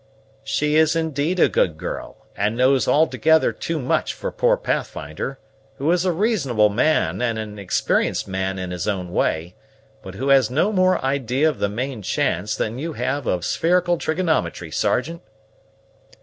"She 0.43 0.77
is 0.77 0.95
indeed 0.95 1.39
a 1.39 1.47
good 1.47 1.77
girl, 1.77 2.25
and 2.35 2.57
knows 2.57 2.87
altogether 2.87 3.51
too 3.51 3.77
much 3.77 4.15
for 4.15 4.31
poor 4.31 4.57
Pathfinder, 4.57 5.37
who 5.77 5.91
is 5.91 6.05
a 6.05 6.11
reasonable 6.11 6.69
man 6.69 7.21
and 7.21 7.37
an 7.37 7.59
experienced 7.59 8.27
man 8.27 8.57
in 8.57 8.71
his 8.71 8.87
own 8.87 9.11
way; 9.11 9.53
but 10.01 10.15
who 10.15 10.29
has 10.29 10.49
no 10.49 10.71
more 10.71 10.99
idea 11.05 11.47
of 11.47 11.59
the 11.59 11.69
main 11.69 12.01
chance 12.01 12.55
than 12.55 12.79
you 12.79 12.93
have 12.93 13.27
of 13.27 13.45
spherical 13.45 13.99
trigonometry, 13.99 14.71
Sergeant." 14.71 15.21